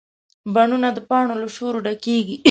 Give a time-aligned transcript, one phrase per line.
[0.53, 2.37] بڼونه د پاڼو له شور ډکېږي